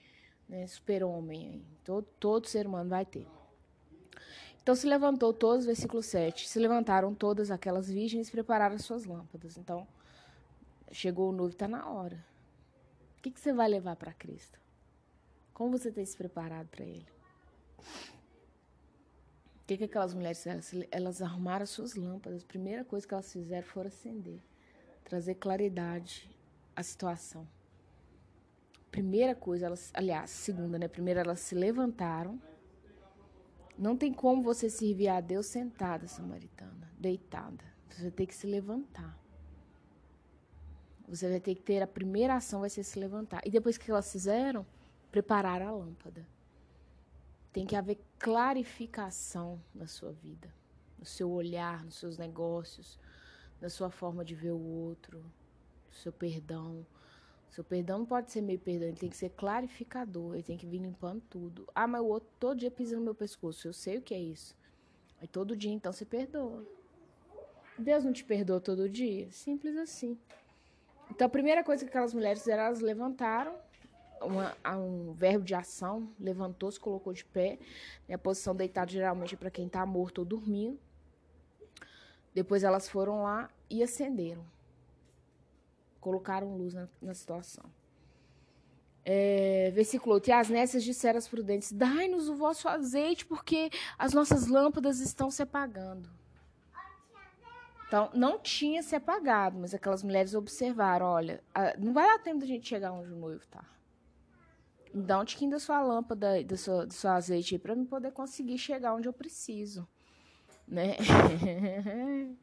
né, 0.47 0.67
super-homem. 0.67 1.65
Todo, 1.83 2.05
todo 2.19 2.47
ser 2.47 2.67
humano 2.67 2.89
vai 2.89 3.05
ter. 3.05 3.27
Então 4.61 4.75
se 4.75 4.85
levantou 4.85 5.33
todos, 5.33 5.65
versículo 5.65 6.03
7. 6.03 6.47
Se 6.47 6.59
levantaram 6.59 7.13
todas 7.13 7.49
aquelas 7.49 7.89
virgens 7.89 8.27
e 8.27 8.31
prepararam 8.31 8.75
as 8.75 8.83
suas 8.83 9.05
lâmpadas. 9.05 9.57
Então, 9.57 9.87
chegou 10.91 11.29
o 11.29 11.31
noivo, 11.31 11.53
está 11.53 11.67
na 11.67 11.89
hora. 11.89 12.23
O 13.17 13.21
que, 13.21 13.31
que 13.31 13.39
você 13.39 13.51
vai 13.51 13.67
levar 13.67 13.95
para 13.95 14.13
Cristo? 14.13 14.59
Como 15.53 15.77
você 15.77 15.91
tem 15.91 16.05
se 16.05 16.15
preparado 16.15 16.67
para 16.67 16.85
Ele? 16.85 17.07
O 19.61 19.65
que, 19.67 19.77
que 19.77 19.83
aquelas 19.83 20.13
mulheres 20.13 20.37
fizeram? 20.37 20.87
Elas 20.89 21.21
arrumaram 21.21 21.63
as 21.63 21.69
suas 21.69 21.95
lâmpadas. 21.95 22.43
A 22.43 22.47
primeira 22.47 22.83
coisa 22.85 23.07
que 23.07 23.13
elas 23.13 23.31
fizeram 23.31 23.67
foi 23.67 23.87
acender, 23.87 24.39
trazer 25.09 25.35
claridade 25.35 26.29
à 26.75 26.83
situação. 26.83 27.47
Primeira 28.91 29.35
coisa, 29.35 29.65
elas, 29.65 29.91
aliás, 29.93 30.29
segunda, 30.29 30.77
né? 30.77 30.87
Primeiro 30.87 31.19
elas 31.19 31.39
se 31.39 31.55
levantaram. 31.55 32.39
Não 33.77 33.97
tem 33.97 34.13
como 34.13 34.43
você 34.43 34.69
servir 34.69 35.07
a 35.09 35.19
Deus 35.19 35.47
sentada, 35.47 36.07
samaritana, 36.07 36.91
deitada. 36.97 37.63
Você 37.89 38.03
vai 38.03 38.11
ter 38.11 38.25
que 38.27 38.35
se 38.35 38.45
levantar. 38.45 39.17
Você 41.07 41.27
vai 41.27 41.39
ter 41.39 41.55
que 41.55 41.61
ter 41.61 41.81
a 41.81 41.87
primeira 41.87 42.35
ação 42.35 42.59
vai 42.59 42.69
ser 42.69 42.83
se 42.83 42.99
levantar. 42.99 43.41
E 43.45 43.49
depois 43.49 43.77
que 43.77 43.89
elas 43.89 44.11
fizeram, 44.11 44.65
preparar 45.11 45.61
a 45.61 45.71
lâmpada. 45.71 46.25
Tem 47.51 47.65
que 47.65 47.75
haver 47.75 47.99
clarificação 48.19 49.59
na 49.73 49.87
sua 49.87 50.11
vida, 50.11 50.53
no 50.99 51.05
seu 51.05 51.31
olhar, 51.31 51.83
nos 51.83 51.95
seus 51.95 52.15
negócios, 52.17 52.99
na 53.61 53.69
sua 53.69 53.89
forma 53.89 54.23
de 54.23 54.35
ver 54.35 54.51
o 54.51 54.59
outro, 54.59 55.19
no 55.19 55.93
seu 55.93 56.11
perdão. 56.11 56.85
Seu 57.49 57.63
perdão 57.63 57.99
não 57.99 58.05
pode 58.05 58.31
ser 58.31 58.41
meio 58.41 58.59
perdão, 58.59 58.87
ele 58.87 58.97
tem 58.97 59.09
que 59.09 59.17
ser 59.17 59.29
clarificador, 59.29 60.35
ele 60.35 60.43
tem 60.43 60.57
que 60.57 60.67
vir 60.67 60.79
limpando 60.79 61.21
tudo. 61.29 61.67
Ah, 61.73 61.87
mas 61.87 62.01
o 62.01 62.05
outro 62.05 62.29
todo 62.39 62.59
dia 62.59 62.69
pisa 62.69 62.95
no 62.95 63.01
meu 63.01 63.15
pescoço, 63.15 63.67
eu 63.67 63.73
sei 63.73 63.97
o 63.97 64.01
que 64.01 64.13
é 64.13 64.19
isso. 64.19 64.55
Aí 65.19 65.27
todo 65.27 65.55
dia 65.55 65.71
então 65.71 65.91
você 65.91 66.05
perdoa. 66.05 66.65
Deus 67.77 68.03
não 68.03 68.13
te 68.13 68.23
perdoa 68.23 68.59
todo 68.59 68.89
dia? 68.89 69.31
Simples 69.31 69.75
assim. 69.77 70.17
Então 71.09 71.25
a 71.25 71.29
primeira 71.29 71.63
coisa 71.63 71.83
que 71.83 71.89
aquelas 71.89 72.13
mulheres 72.13 72.39
fizeram, 72.39 72.63
elas 72.63 72.81
levantaram 72.81 73.55
uma, 74.21 74.55
um 74.77 75.13
verbo 75.13 75.43
de 75.43 75.55
ação, 75.55 76.09
levantou, 76.19 76.71
se 76.71 76.79
colocou 76.79 77.13
de 77.13 77.25
pé. 77.25 77.57
Né? 78.07 78.15
A 78.15 78.17
posição 78.17 78.55
deitada 78.55 78.91
geralmente 78.91 79.33
é 79.33 79.37
para 79.37 79.49
quem 79.49 79.65
está 79.65 79.85
morto 79.85 80.19
ou 80.19 80.25
dormindo. 80.25 80.79
Depois 82.39 82.63
elas 82.63 82.87
foram 82.87 83.23
lá 83.23 83.49
e 83.69 83.83
acenderam. 83.83 84.45
Colocaram 85.99 86.55
luz 86.55 86.73
na, 86.73 86.87
na 87.01 87.13
situação. 87.13 87.65
É, 89.03 89.71
versículo 89.71 90.15
8. 90.15 90.29
E 90.29 90.31
as 90.31 90.47
nessas 90.47 90.85
disseram 90.85 91.17
as 91.17 91.27
prudentes: 91.27 91.69
Dai-nos 91.73 92.29
o 92.29 92.35
vosso 92.35 92.69
azeite, 92.69 93.25
porque 93.25 93.69
as 93.97 94.13
nossas 94.13 94.47
lâmpadas 94.47 95.01
estão 95.01 95.29
se 95.29 95.41
apagando. 95.41 96.09
Então, 97.85 98.09
não 98.13 98.39
tinha 98.39 98.81
se 98.81 98.95
apagado, 98.95 99.59
mas 99.59 99.73
aquelas 99.73 100.01
mulheres 100.01 100.33
observaram: 100.33 101.07
olha, 101.07 101.43
não 101.77 101.91
vai 101.91 102.07
dar 102.07 102.19
tempo 102.19 102.39
da 102.39 102.45
gente 102.45 102.69
chegar 102.69 102.93
onde 102.93 103.11
o 103.11 103.17
noivo 103.17 103.41
está. 103.41 103.65
Dá 104.93 105.19
um 105.19 105.25
tiquinho 105.25 105.51
da 105.51 105.59
sua 105.59 105.81
lâmpada, 105.81 106.41
do 106.41 106.55
seu, 106.55 106.87
do 106.87 106.93
seu 106.93 107.09
azeite 107.09 107.59
para 107.59 107.73
eu 107.73 107.85
poder 107.85 108.13
conseguir 108.13 108.57
chegar 108.57 108.95
onde 108.95 109.09
eu 109.09 109.13
preciso. 109.13 109.85
Né? 110.69 110.95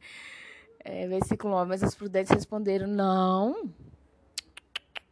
é, 0.80 1.06
versículo 1.06 1.54
9. 1.54 1.68
Mas 1.68 1.83
as 1.83 1.95
prudentes 1.95 2.33
responderam: 2.33 2.88
Não. 2.88 3.71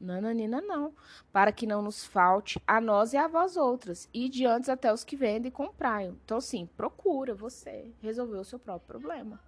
Nananina, 0.01 0.61
não. 0.61 0.93
Para 1.33 1.53
que 1.53 1.67
não 1.67 1.81
nos 1.81 2.05
falte 2.05 2.61
a 2.67 2.81
nós 2.81 3.13
e 3.13 3.17
a 3.17 3.27
vós 3.27 3.57
outras. 3.57 4.09
E 4.13 4.29
diante 4.29 4.71
até 4.71 4.93
os 4.93 5.05
que 5.05 5.17
vendem 5.17 5.49
e 5.49 5.53
compraiam. 5.53 6.17
Então, 6.25 6.39
assim, 6.39 6.67
procura 6.77 7.35
você 7.35 7.91
resolver 8.03 8.37
o 8.37 8.45
seu 8.45 8.59
próprio 8.59 8.87
problema. 9.01 9.41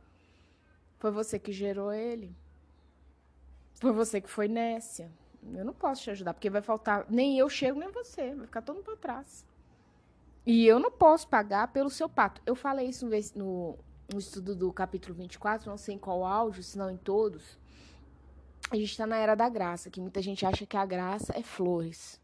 Foi 0.98 1.10
você 1.10 1.38
que 1.38 1.52
gerou 1.52 1.92
ele. 1.92 2.34
Foi 3.74 3.92
você 3.92 4.20
que 4.20 4.30
foi 4.30 4.48
nécia. 4.48 5.10
Eu 5.54 5.64
não 5.64 5.74
posso 5.74 6.02
te 6.02 6.10
ajudar, 6.10 6.32
porque 6.32 6.48
vai 6.48 6.62
faltar. 6.62 7.04
Nem 7.10 7.38
eu 7.38 7.48
chego, 7.48 7.78
nem 7.78 7.90
você. 7.90 8.34
Vai 8.34 8.46
ficar 8.46 8.62
todo 8.62 8.76
mundo 8.76 8.84
para 8.84 8.96
trás. 8.96 9.44
E 10.46 10.64
eu 10.64 10.78
não 10.78 10.92
posso 10.92 11.26
pagar 11.26 11.68
pelo 11.68 11.90
seu 11.90 12.08
pato. 12.08 12.40
Eu 12.46 12.54
falei 12.54 12.88
isso 12.88 13.04
no, 13.34 13.76
no 14.12 14.18
estudo 14.18 14.54
do 14.54 14.72
capítulo 14.72 15.12
24, 15.14 15.68
não 15.68 15.76
sei 15.76 15.96
em 15.96 15.98
qual 15.98 16.24
áudio, 16.24 16.62
se 16.62 16.78
não 16.78 16.88
em 16.88 16.96
todos. 16.96 17.58
A 18.70 18.76
gente 18.76 18.90
está 18.90 19.06
na 19.06 19.16
era 19.16 19.34
da 19.34 19.48
graça, 19.48 19.90
que 19.90 20.00
muita 20.00 20.22
gente 20.22 20.46
acha 20.46 20.64
que 20.64 20.76
a 20.76 20.86
graça 20.86 21.36
é 21.36 21.42
flores. 21.42 22.20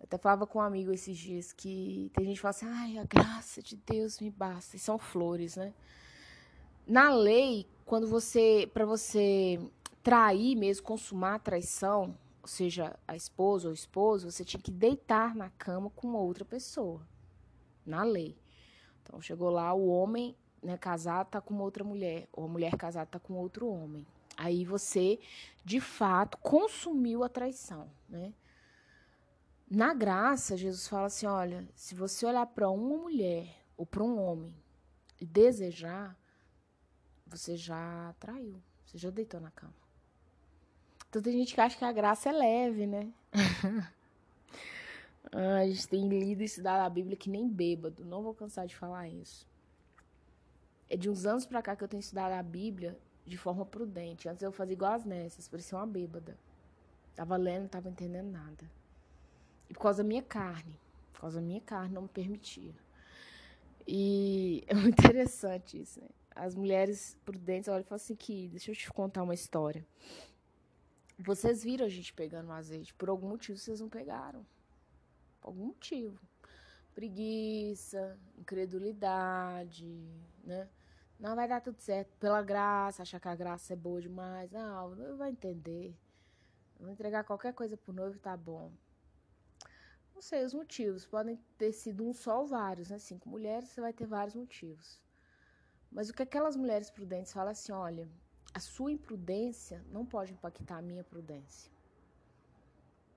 Eu 0.00 0.04
até 0.04 0.18
falava 0.18 0.46
com 0.46 0.58
um 0.58 0.62
amigo 0.62 0.92
esses 0.92 1.16
dias 1.16 1.52
que 1.52 2.10
tem 2.14 2.24
gente 2.24 2.36
que 2.36 2.42
fala 2.42 2.50
assim: 2.50 2.66
ai, 2.66 2.98
a 2.98 3.04
graça 3.04 3.62
de 3.62 3.76
Deus 3.76 4.20
me 4.20 4.30
basta. 4.30 4.76
E 4.76 4.78
são 4.78 4.98
flores, 4.98 5.56
né? 5.56 5.72
Na 6.86 7.10
lei, 7.10 7.66
quando 7.84 8.06
você, 8.06 8.70
para 8.72 8.84
você 8.84 9.60
trair 10.02 10.54
mesmo, 10.56 10.84
consumar 10.84 11.40
traição, 11.40 12.16
ou 12.42 12.48
seja, 12.48 12.96
a 13.08 13.16
esposa 13.16 13.66
ou 13.68 13.72
o 13.72 13.74
esposo, 13.74 14.30
você 14.30 14.44
tinha 14.44 14.60
que 14.60 14.70
deitar 14.70 15.34
na 15.34 15.50
cama 15.50 15.90
com 15.90 16.12
outra 16.12 16.44
pessoa, 16.44 17.00
na 17.86 18.02
lei. 18.02 18.36
Então 19.02 19.20
chegou 19.20 19.50
lá 19.50 19.72
o 19.72 19.86
homem, 19.88 20.36
né, 20.62 20.76
casado 20.76 21.28
tá 21.28 21.40
com 21.40 21.56
outra 21.58 21.84
mulher, 21.84 22.28
ou 22.32 22.44
a 22.44 22.48
mulher 22.48 22.76
casada 22.76 23.06
tá 23.06 23.18
com 23.18 23.34
outro 23.34 23.68
homem. 23.68 24.06
Aí 24.36 24.64
você, 24.64 25.18
de 25.64 25.80
fato, 25.80 26.36
consumiu 26.38 27.24
a 27.24 27.28
traição, 27.28 27.88
né? 28.08 28.34
Na 29.68 29.94
graça, 29.94 30.56
Jesus 30.56 30.86
fala 30.86 31.06
assim: 31.06 31.26
olha, 31.26 31.66
se 31.74 31.94
você 31.94 32.26
olhar 32.26 32.46
para 32.46 32.68
uma 32.70 32.98
mulher 32.98 33.48
ou 33.76 33.86
para 33.86 34.02
um 34.02 34.20
homem 34.20 34.54
e 35.20 35.26
desejar, 35.26 36.16
você 37.26 37.56
já 37.56 38.14
traiu, 38.20 38.62
você 38.84 38.98
já 38.98 39.10
deitou 39.10 39.40
na 39.40 39.50
cama. 39.50 39.74
Então 41.08 41.22
tem 41.22 41.32
gente 41.32 41.54
que 41.54 41.60
acha 41.60 41.76
que 41.76 41.84
a 41.84 41.92
graça 41.92 42.28
é 42.28 42.32
leve, 42.32 42.86
né? 42.86 43.10
ah, 45.32 45.58
a 45.58 45.66
gente 45.66 45.88
tem 45.88 46.08
lido 46.08 46.42
e 46.42 46.44
estudado 46.44 46.86
a 46.86 46.90
Bíblia 46.90 47.16
que 47.16 47.30
nem 47.30 47.48
bêbado. 47.48 48.04
Não 48.04 48.22
vou 48.22 48.34
cansar 48.34 48.66
de 48.66 48.76
falar 48.76 49.08
isso. 49.08 49.46
É 50.88 50.96
de 50.96 51.10
uns 51.10 51.26
anos 51.26 51.44
pra 51.46 51.62
cá 51.62 51.74
que 51.74 51.82
eu 51.82 51.88
tenho 51.88 52.00
estudado 52.00 52.32
a 52.32 52.42
Bíblia 52.42 52.98
de 53.24 53.36
forma 53.36 53.66
prudente. 53.66 54.28
Antes 54.28 54.42
eu 54.42 54.52
fazia 54.52 54.74
igual 54.74 54.92
as 54.92 55.04
nessas, 55.04 55.48
parecia 55.48 55.76
uma 55.76 55.86
bêbada. 55.86 56.38
Tava 57.14 57.36
lendo, 57.36 57.62
não 57.62 57.68
tava 57.68 57.88
entendendo 57.88 58.30
nada. 58.30 58.70
E 59.68 59.74
por 59.74 59.80
causa 59.80 60.02
da 60.02 60.08
minha 60.08 60.22
carne. 60.22 60.78
Por 61.12 61.22
causa 61.22 61.40
da 61.40 61.46
minha 61.46 61.60
carne 61.60 61.94
não 61.94 62.02
me 62.02 62.08
permitia. 62.08 62.74
E 63.86 64.64
é 64.68 64.74
muito 64.74 64.98
interessante 65.00 65.80
isso, 65.80 66.00
né? 66.00 66.08
As 66.34 66.54
mulheres 66.54 67.16
prudentes 67.24 67.66
olham 67.68 67.80
e 67.80 67.84
falam 67.84 67.96
assim 67.96 68.14
que, 68.14 68.48
deixa 68.48 68.70
eu 68.70 68.76
te 68.76 68.92
contar 68.92 69.22
uma 69.22 69.32
história. 69.32 69.86
Vocês 71.18 71.64
viram 71.64 71.86
a 71.86 71.88
gente 71.88 72.12
pegando 72.12 72.48
o 72.48 72.52
azeite. 72.52 72.92
Por 72.92 73.08
algum 73.08 73.28
motivo 73.28 73.56
vocês 73.56 73.80
não 73.80 73.88
pegaram. 73.88 74.44
Algum 75.46 75.66
motivo. 75.66 76.20
Preguiça, 76.92 78.18
incredulidade, 78.36 79.86
né? 80.42 80.68
Não 81.20 81.36
vai 81.36 81.46
dar 81.46 81.60
tudo 81.60 81.80
certo. 81.80 82.16
Pela 82.18 82.42
graça, 82.42 83.02
achar 83.02 83.20
que 83.20 83.28
a 83.28 83.36
graça 83.36 83.72
é 83.72 83.76
boa 83.76 84.00
demais. 84.00 84.50
Não, 84.50 84.96
não 84.96 85.16
vai 85.16 85.30
entender. 85.30 85.96
Vou 86.80 86.90
entregar 86.90 87.22
qualquer 87.22 87.54
coisa 87.54 87.76
pro 87.76 87.92
noivo, 87.92 88.18
tá 88.18 88.36
bom. 88.36 88.72
Não 90.12 90.20
sei 90.20 90.44
os 90.44 90.52
motivos. 90.52 91.06
Podem 91.06 91.36
ter 91.56 91.72
sido 91.72 92.04
um 92.04 92.12
só 92.12 92.40
ou 92.40 92.46
vários, 92.48 92.90
né? 92.90 92.98
Cinco 92.98 93.28
mulheres, 93.28 93.68
você 93.68 93.80
vai 93.80 93.92
ter 93.92 94.06
vários 94.06 94.34
motivos. 94.34 95.00
Mas 95.92 96.10
o 96.10 96.12
que 96.12 96.22
aquelas 96.24 96.56
mulheres 96.56 96.90
prudentes 96.90 97.32
falam 97.32 97.52
assim: 97.52 97.70
olha, 97.70 98.08
a 98.52 98.58
sua 98.58 98.90
imprudência 98.90 99.84
não 99.92 100.04
pode 100.04 100.32
impactar 100.32 100.78
a 100.78 100.82
minha 100.82 101.04
prudência. 101.04 101.75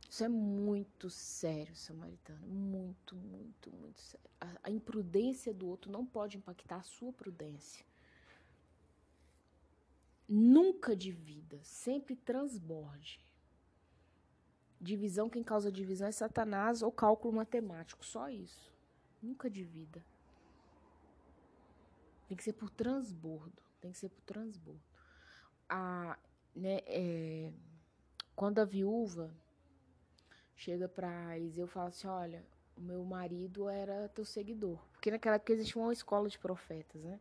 Isso 0.09 0.23
é 0.23 0.27
muito 0.27 1.09
sério, 1.09 1.75
samaritano. 1.75 2.47
Muito, 2.47 3.15
muito, 3.15 3.71
muito 3.71 4.01
sério. 4.01 4.29
A, 4.41 4.55
a, 4.63 4.71
imprudência 4.71 5.53
do 5.53 5.67
outro 5.67 5.91
não 5.91 6.05
pode 6.05 6.37
impactar 6.37 6.77
a 6.77 6.83
sua 6.83 7.13
prudência. 7.13 7.85
Nunca 10.27 10.95
divida, 10.95 11.59
sempre 11.63 12.15
transborde. 12.15 13.19
Divisão, 14.81 15.29
quem 15.29 15.43
causa 15.43 15.71
divisão 15.71 16.07
é 16.07 16.11
Satanás 16.11 16.81
ou 16.81 16.91
cálculo 16.91 17.35
matemático, 17.35 18.05
só 18.05 18.29
isso. 18.29 18.71
Nunca 19.21 19.49
divida. 19.49 20.03
Tem 22.27 22.37
que 22.37 22.43
ser 22.43 22.53
por 22.53 22.69
transbordo. 22.69 23.61
Tem 23.81 23.91
que 23.91 23.97
ser 23.97 24.09
por 24.09 24.21
transbordo 24.21 24.89
a, 25.69 26.17
né, 26.55 26.79
é, 26.87 27.53
quando 28.35 28.59
a 28.59 28.65
viúva 28.65 29.31
chega 30.59 30.89
para 30.89 31.37
Eliseu 31.37 31.65
e 31.65 31.69
fala 31.69 31.87
assim, 31.87 32.05
olha, 32.05 32.45
o 32.75 32.81
meu 32.81 33.03
marido 33.05 33.69
era 33.69 34.09
teu 34.09 34.25
seguidor. 34.25 34.77
Porque 34.91 35.09
naquela 35.09 35.37
época 35.37 35.53
existia 35.53 35.81
uma 35.81 35.93
escola 35.93 36.27
de 36.27 36.37
profetas, 36.37 37.01
né? 37.01 37.17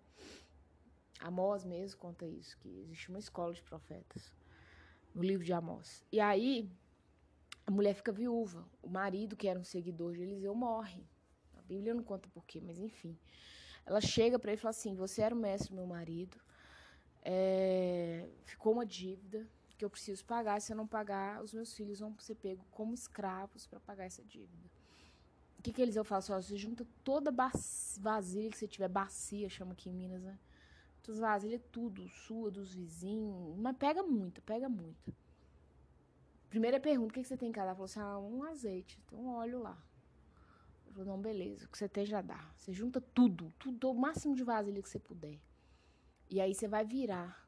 Amós 1.21 1.65
mesmo 1.65 2.01
conta 2.01 2.27
isso, 2.27 2.59
que 2.59 2.69
existe 2.81 3.09
uma 3.09 3.19
escola 3.21 3.55
de 3.55 3.63
profetas 3.63 4.33
no 5.15 5.23
livro 5.23 5.45
de 5.45 5.53
Amós. 5.53 6.05
E 6.11 6.19
aí 6.19 6.69
a 7.65 7.71
mulher 7.71 7.95
fica 7.95 8.11
viúva. 8.11 8.69
O 8.83 8.89
marido, 8.89 9.37
que 9.37 9.47
era 9.47 9.59
um 9.59 9.65
seguidor 9.65 10.15
de 10.15 10.23
Eliseu, 10.23 10.55
morre. 10.55 11.05
A 11.57 11.63
Bíblia 11.63 11.95
não 11.95 12.03
conta 12.03 12.29
por 12.31 12.45
quê, 12.45 12.61
mas 12.61 12.79
enfim. 12.79 13.17
Ela 13.87 14.01
chega 14.01 14.37
para 14.39 14.51
ele 14.51 14.59
e 14.59 14.61
fala 14.61 14.71
assim: 14.71 14.97
Você 14.97 15.23
era 15.23 15.35
o 15.35 15.39
mestre 15.39 15.71
do 15.71 15.77
meu 15.77 15.87
marido, 15.87 16.37
é, 17.23 18.29
ficou 18.45 18.73
uma 18.73 18.87
dívida 18.87 19.47
que 19.79 19.85
eu 19.85 19.91
preciso 19.91 20.25
pagar. 20.25 20.61
Se 20.61 20.73
eu 20.73 20.77
não 20.77 20.87
pagar, 20.87 21.43
os 21.43 21.55
meus 21.55 21.73
filhos 21.73 22.01
vão 22.01 22.15
ser 22.19 22.35
pegos 22.35 22.67
como 22.71 22.93
escravos 22.93 23.67
para 23.67 23.79
pagar 23.79 24.05
essa 24.05 24.25
dívida. 24.25 24.69
O 25.59 25.63
que, 25.63 25.73
que 25.73 25.81
eles 25.81 25.97
eu 25.97 26.05
faço? 26.05 26.33
Você 26.33 26.57
junta 26.57 26.87
toda 27.03 27.35
vasilha 27.99 28.51
que 28.51 28.59
você 28.59 28.69
tiver, 28.69 28.89
bacia, 28.89 29.49
chama 29.49 29.73
aqui 29.73 29.89
em 29.89 29.93
Minas, 29.93 30.23
né? 30.23 30.39
As 31.09 31.19
vasilhas, 31.19 31.63
tudo, 31.73 32.07
sua, 32.07 32.51
dos 32.51 32.75
vizinhos. 32.75 33.57
Mas 33.57 33.75
pega 33.79 34.03
muito, 34.03 34.43
pega 34.43 34.69
muito. 34.69 35.17
Primeira 36.51 36.79
pergunta, 36.79 37.11
o 37.11 37.15
que, 37.15 37.23
que 37.23 37.29
você 37.29 37.37
tem 37.37 37.49
em 37.49 37.53
casa? 37.53 37.69
Ela 37.69 37.75
falou 37.75 37.87
assim, 37.87 38.01
ah, 38.01 38.19
um 38.19 38.43
azeite, 38.43 39.01
tem 39.07 39.19
um 39.19 39.29
óleo 39.29 39.59
lá. 39.59 39.83
Eu 40.87 40.93
falei, 40.93 41.09
não, 41.09 41.19
beleza, 41.19 41.65
o 41.65 41.69
que 41.69 41.79
você 41.79 41.89
tem 41.89 42.05
já 42.05 42.21
dá. 42.21 42.51
Você 42.57 42.75
junta 42.75 43.01
tudo, 43.01 43.51
tudo, 43.59 43.91
o 43.91 43.95
máximo 43.95 44.35
de 44.35 44.45
vasilha 44.45 44.83
que 44.83 44.89
você 44.89 44.99
puder. 44.99 45.39
E 46.29 46.43
aí 46.43 46.55
você 46.55 46.69
vai 46.69 46.85
virar 46.85 47.48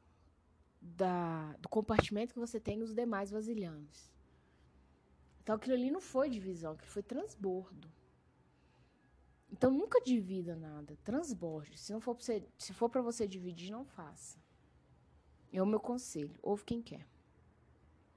da, 0.80 1.52
do 1.58 1.68
compartimento 1.68 2.32
que 2.32 2.40
você 2.40 2.58
tem 2.58 2.76
nos 2.76 2.94
demais 2.94 3.30
vasilhames. 3.30 4.10
Então 5.42 5.56
aquilo 5.56 5.75
ali 5.75 5.90
não 5.90 6.00
foi 6.00 6.30
divisão, 6.30 6.72
aquilo 6.72 6.90
foi 6.90 7.02
transbordo. 7.02 7.90
Então 9.50 9.70
nunca 9.70 10.00
divida 10.00 10.54
nada, 10.54 10.96
transborde. 11.04 11.78
Se 11.78 11.92
não 11.92 12.00
for 12.00 12.14
pra 12.14 12.25
você, 12.25 12.49
se 12.56 12.72
for 12.72 12.88
para 12.88 13.02
você 13.02 13.26
dividir, 13.26 13.70
não 13.70 13.84
faça. 13.84 14.38
É 15.52 15.60
o 15.62 15.66
meu 15.66 15.80
conselho. 15.80 16.38
Ouve 16.42 16.64
quem 16.64 16.80
quer. 16.80 17.06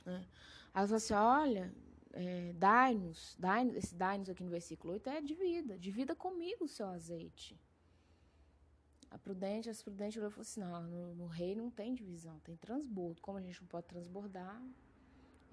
Né? 0.05 0.27
Aí 0.74 0.88
você 0.88 0.96
assim, 0.96 1.13
olha, 1.13 1.74
é, 2.12 2.53
dai-nos, 2.53 3.36
dai 3.39 3.67
esse 3.75 3.96
dai-nos 3.96 4.29
aqui 4.29 4.43
no 4.43 4.50
versículo 4.50 4.93
8 4.93 5.10
é 5.10 5.22
divida, 5.22 5.77
divida 5.77 6.15
comigo 6.15 6.65
o 6.65 6.67
seu 6.67 6.88
azeite. 6.88 7.60
A 9.13 9.17
prudente, 9.17 9.70
as 9.70 9.82
prudentes 9.82 10.17
olhou 10.17 10.29
e 10.29 10.34
falou 10.34 10.41
assim, 10.41 10.60
não, 10.60 10.82
no, 10.82 11.15
no 11.15 11.27
rei 11.27 11.55
não 11.55 11.70
tem 11.70 11.93
divisão, 11.93 12.39
tem 12.39 12.58
transbordo. 12.58 13.22
Como 13.22 13.38
a 13.38 13.41
gente 13.41 13.62
não 13.62 13.67
pode 13.67 13.86
transbordar, 13.88 14.62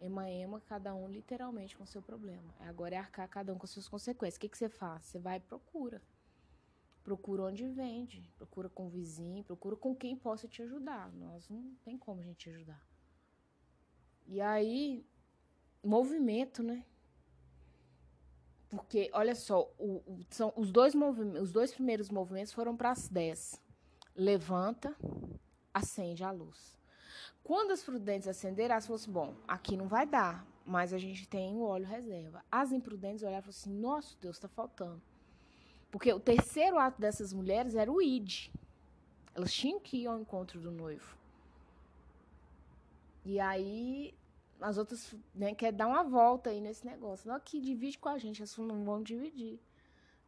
Ema 0.02 0.30
ema, 0.30 0.62
cada 0.62 0.94
um 0.94 1.06
literalmente 1.06 1.76
com 1.76 1.84
seu 1.84 2.00
problema. 2.00 2.54
Agora 2.60 2.94
é 2.94 2.98
arcar 2.98 3.28
cada 3.28 3.52
um 3.52 3.58
com 3.58 3.66
suas 3.66 3.86
consequências. 3.86 4.36
O 4.36 4.40
que, 4.40 4.48
que 4.48 4.56
você 4.56 4.68
faz? 4.68 5.04
Você 5.04 5.18
vai 5.18 5.36
e 5.36 5.40
procura. 5.40 6.02
Procura 7.04 7.42
onde 7.42 7.68
vende, 7.68 8.30
procura 8.36 8.70
com 8.70 8.86
o 8.86 8.88
vizinho, 8.88 9.44
procura 9.44 9.76
com 9.76 9.94
quem 9.94 10.16
possa 10.16 10.48
te 10.48 10.62
ajudar. 10.62 11.12
Nós 11.12 11.50
não 11.50 11.74
tem 11.84 11.98
como 11.98 12.22
a 12.22 12.24
gente 12.24 12.38
te 12.38 12.50
ajudar. 12.50 12.82
E 14.26 14.40
aí, 14.40 15.04
movimento, 15.84 16.62
né? 16.62 16.86
Porque, 18.70 19.10
olha 19.12 19.34
só, 19.34 19.68
o, 19.78 19.96
o, 20.06 20.24
são 20.30 20.52
os 20.56 20.70
dois, 20.70 20.94
os 21.40 21.50
dois 21.50 21.72
primeiros 21.72 22.08
movimentos 22.08 22.52
foram 22.52 22.76
para 22.76 22.92
as 22.92 23.08
10. 23.08 23.60
Levanta, 24.14 24.94
acende 25.74 26.22
a 26.22 26.30
luz. 26.30 26.78
Quando 27.42 27.72
as 27.72 27.82
prudentes 27.82 28.28
acenderam, 28.28 28.74
elas 28.74 28.86
falaram 28.86 29.02
assim: 29.02 29.12
bom, 29.12 29.34
aqui 29.48 29.76
não 29.76 29.88
vai 29.88 30.06
dar, 30.06 30.46
mas 30.64 30.92
a 30.92 30.98
gente 30.98 31.26
tem 31.26 31.56
o 31.56 31.62
óleo 31.62 31.86
reserva. 31.86 32.44
As 32.50 32.70
imprudentes 32.70 33.22
olharam 33.22 33.40
e 33.40 33.42
falaram 33.42 33.58
assim: 33.58 33.72
nossa, 33.72 34.16
Deus, 34.20 34.36
está 34.36 34.46
faltando. 34.46 35.02
Porque 35.90 36.12
o 36.12 36.20
terceiro 36.20 36.78
ato 36.78 37.00
dessas 37.00 37.32
mulheres 37.32 37.74
era 37.74 37.90
o 37.90 38.00
id. 38.00 38.50
Elas 39.34 39.52
tinham 39.52 39.80
que 39.80 40.02
ir 40.02 40.06
ao 40.06 40.20
encontro 40.20 40.60
do 40.60 40.70
noivo. 40.70 41.16
E 43.24 43.40
aí 43.40 44.14
as 44.60 44.78
outras 44.78 45.14
né, 45.34 45.54
querem 45.54 45.76
dar 45.76 45.86
uma 45.86 46.02
volta 46.02 46.50
aí 46.50 46.60
nesse 46.60 46.84
negócio. 46.86 47.28
Não, 47.28 47.36
aqui 47.36 47.60
divide 47.60 47.98
com 47.98 48.08
a 48.08 48.18
gente, 48.18 48.42
elas 48.42 48.56
não 48.58 48.84
vão 48.84 49.02
dividir. 49.02 49.60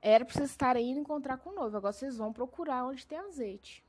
Era 0.01 0.25
para 0.25 0.35
vocês 0.35 0.51
estarem 0.51 0.91
indo 0.91 1.01
encontrar 1.01 1.39
com 1.39 1.51
o 1.51 1.55
noivo. 1.55 1.77
Agora 1.77 1.93
vocês 1.93 2.17
vão 2.17 2.33
procurar 2.33 2.85
onde 2.85 3.07
tem 3.07 3.19
azeite 3.19 3.85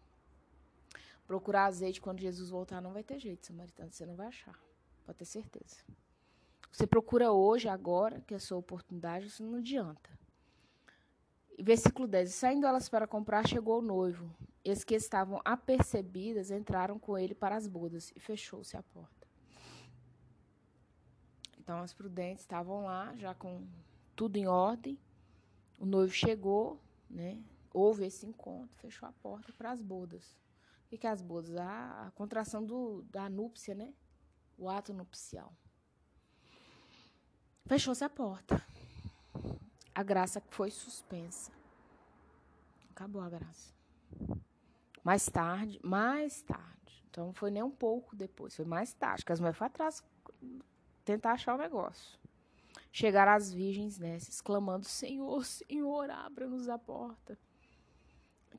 procurar 1.28 1.66
azeite 1.66 2.02
quando 2.02 2.20
Jesus 2.20 2.50
voltar, 2.50 2.82
não 2.82 2.94
vai 2.94 3.04
ter 3.04 3.20
jeito, 3.20 3.48
samaritano. 3.48 3.92
Você 3.92 4.06
não 4.06 4.16
vai 4.16 4.28
achar. 4.28 4.58
Pode 5.06 5.18
ter 5.18 5.26
certeza. 5.26 5.78
Você 6.72 6.88
procura 6.88 7.32
hoje, 7.32 7.68
agora, 7.68 8.22
que 8.22 8.34
é 8.34 8.38
a 8.38 8.40
sua 8.40 8.58
oportunidade, 8.58 9.28
isso 9.28 9.44
não 9.44 9.60
adianta. 9.60 10.10
Versículo 11.60 12.08
10. 12.08 12.34
Saindo 12.34 12.66
elas 12.66 12.90
para 12.90 13.08
comprar, 13.08 13.48
chegou 13.48 13.80
o 13.80 13.82
noivo. 13.82 14.30
E 14.66 14.72
as 14.72 14.84
que 14.84 14.96
estavam 14.96 15.42
apercebidas 15.44 16.50
entraram 16.52 16.98
com 16.98 17.18
ele 17.18 17.36
para 17.36 17.56
as 17.56 17.68
bodas 17.68 18.12
e 18.16 18.20
fechou-se 18.20 18.76
a 18.76 18.82
porta. 18.82 19.23
Então 21.64 21.80
as 21.80 21.94
prudentes 21.94 22.44
estavam 22.44 22.84
lá, 22.84 23.16
já 23.16 23.34
com 23.34 23.66
tudo 24.16 24.36
em 24.36 24.46
ordem. 24.46 25.00
O 25.80 25.86
noivo 25.86 26.14
chegou, 26.14 26.80
né? 27.10 27.42
Houve 27.74 28.06
esse 28.06 28.26
encontro, 28.26 28.76
fechou 28.78 29.08
a 29.08 29.14
porta 29.14 29.52
para 29.54 29.72
as 29.72 29.82
bodas. 29.82 30.38
O 30.92 30.98
que 30.98 31.08
é 31.08 31.10
as 31.10 31.22
bodas? 31.22 31.56
A, 31.56 32.08
a 32.08 32.12
contração 32.12 32.64
do, 32.64 33.02
da 33.04 33.30
núpcia, 33.30 33.74
né? 33.74 33.94
O 34.58 34.70
ato 34.70 34.94
nupcial. 34.94 35.52
Fechou-se 37.66 38.04
a 38.04 38.10
porta. 38.10 38.62
A 39.96 40.04
graça 40.04 40.42
foi 40.52 40.70
suspensa. 40.70 41.52
Acabou 42.92 43.22
a 43.22 43.30
graça. 43.30 43.74
Mais 45.04 45.26
tarde, 45.28 45.80
mais 45.84 46.42
tarde. 46.42 47.04
Então 47.10 47.28
não 47.28 47.34
foi 47.34 47.50
nem 47.50 47.64
um 47.64 47.72
pouco 47.72 48.16
depois, 48.16 48.56
foi 48.56 48.66
mais 48.66 48.94
tarde, 48.94 49.24
que 49.24 49.32
as 49.32 49.40
mulheres 49.40 49.58
foram 49.58 49.68
atrás 49.68 50.04
tentar 51.04 51.34
achar 51.34 51.56
o 51.56 51.58
negócio. 51.58 52.20
Chegaram 52.92 53.32
as 53.34 53.52
virgens 53.54 53.98
nessas, 53.98 54.42
clamando: 54.42 54.86
Senhor, 54.86 55.46
Senhor, 55.46 56.10
abra-nos 56.10 56.70
a 56.70 56.78
porta 56.78 57.38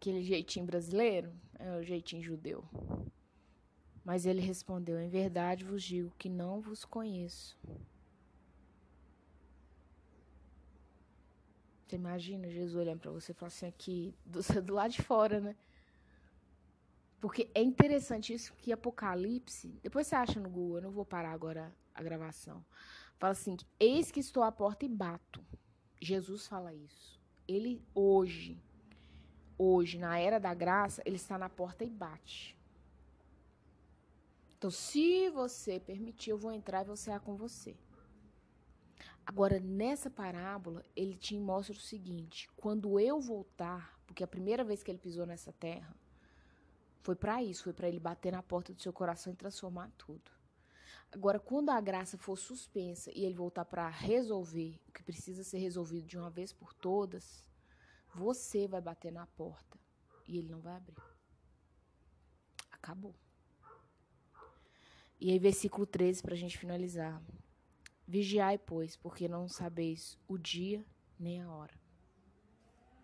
aquele 0.04 0.22
jeitinho 0.22 0.66
brasileiro, 0.66 1.32
é 1.58 1.76
o 1.78 1.82
jeitinho 1.82 2.22
judeu. 2.22 2.62
Mas 4.04 4.26
ele 4.26 4.40
respondeu: 4.40 5.00
Em 5.00 5.08
verdade 5.08 5.64
vos 5.64 5.82
digo 5.82 6.12
que 6.18 6.28
não 6.28 6.60
vos 6.60 6.84
conheço. 6.84 7.56
Você 11.86 11.96
imagina 11.96 12.50
Jesus 12.50 12.74
olhando 12.74 13.00
para 13.00 13.10
você 13.10 13.32
e 13.32 13.34
falando 13.34 13.52
assim 13.52 13.66
aqui 13.66 14.14
do, 14.26 14.40
do 14.62 14.74
lado 14.74 14.90
de 14.90 15.02
fora, 15.02 15.40
né? 15.40 15.56
Porque 17.24 17.50
é 17.54 17.62
interessante 17.62 18.34
isso 18.34 18.52
que 18.58 18.70
Apocalipse, 18.70 19.78
depois 19.82 20.06
você 20.06 20.14
acha 20.14 20.38
no 20.38 20.50
Google, 20.50 20.76
eu 20.76 20.82
não 20.82 20.90
vou 20.90 21.06
parar 21.06 21.32
agora 21.32 21.74
a 21.94 22.02
gravação. 22.02 22.62
Fala 23.16 23.32
assim: 23.32 23.56
Eis 23.80 24.10
que 24.10 24.20
estou 24.20 24.42
à 24.42 24.52
porta 24.52 24.84
e 24.84 24.88
bato. 24.90 25.42
Jesus 25.98 26.46
fala 26.46 26.74
isso. 26.74 27.18
Ele 27.48 27.82
hoje 27.94 28.62
hoje, 29.56 29.96
na 29.96 30.18
era 30.18 30.38
da 30.38 30.52
graça, 30.52 31.02
ele 31.06 31.16
está 31.16 31.38
na 31.38 31.48
porta 31.48 31.82
e 31.82 31.88
bate. 31.88 32.54
Então, 34.58 34.70
se 34.70 35.30
você 35.30 35.80
permitir, 35.80 36.28
eu 36.28 36.38
vou 36.38 36.52
entrar 36.52 36.82
e 36.82 36.86
vou 36.86 36.96
cear 36.96 37.20
com 37.20 37.36
você. 37.36 37.74
Agora, 39.24 39.58
nessa 39.58 40.10
parábola, 40.10 40.84
ele 40.94 41.16
te 41.16 41.38
mostra 41.38 41.74
o 41.74 41.80
seguinte: 41.80 42.50
quando 42.54 43.00
eu 43.00 43.18
voltar, 43.18 43.98
porque 44.06 44.22
a 44.22 44.28
primeira 44.28 44.62
vez 44.62 44.82
que 44.82 44.90
ele 44.90 44.98
pisou 44.98 45.24
nessa 45.24 45.54
terra, 45.54 45.96
foi 47.04 47.14
para 47.14 47.42
isso, 47.42 47.64
foi 47.64 47.74
para 47.74 47.86
ele 47.86 48.00
bater 48.00 48.32
na 48.32 48.42
porta 48.42 48.72
do 48.72 48.80
seu 48.80 48.92
coração 48.92 49.30
e 49.30 49.36
transformar 49.36 49.92
tudo. 49.98 50.32
Agora, 51.12 51.38
quando 51.38 51.68
a 51.68 51.78
graça 51.78 52.16
for 52.16 52.36
suspensa 52.36 53.10
e 53.14 53.26
ele 53.26 53.34
voltar 53.34 53.66
para 53.66 53.86
resolver 53.90 54.80
o 54.88 54.92
que 54.92 55.02
precisa 55.02 55.44
ser 55.44 55.58
resolvido 55.58 56.06
de 56.06 56.16
uma 56.16 56.30
vez 56.30 56.50
por 56.50 56.72
todas, 56.72 57.46
você 58.14 58.66
vai 58.66 58.80
bater 58.80 59.12
na 59.12 59.26
porta 59.26 59.78
e 60.26 60.38
ele 60.38 60.48
não 60.48 60.60
vai 60.60 60.76
abrir. 60.76 60.96
Acabou. 62.72 63.14
E 65.20 65.30
aí, 65.30 65.38
versículo 65.38 65.86
13, 65.86 66.22
para 66.22 66.32
a 66.32 66.38
gente 66.38 66.56
finalizar. 66.56 67.22
Vigiai, 68.08 68.56
pois, 68.56 68.96
porque 68.96 69.28
não 69.28 69.46
sabeis 69.46 70.18
o 70.26 70.38
dia 70.38 70.84
nem 71.18 71.42
a 71.42 71.52
hora. 71.52 71.83